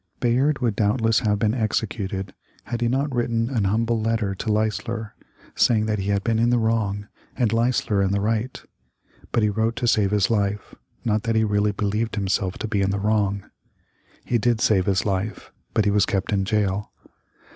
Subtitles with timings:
[0.19, 5.13] Bayard would doubtless have been executed had he not written an humble letter to Leisler
[5.53, 8.63] saying that he had been in the wrong and Leisler in the right.
[9.31, 10.73] But he wrote to save his life,
[11.05, 13.47] not that he really believed himself to be in the wrong.
[14.25, 16.91] He did save his life, but he was kept in jail.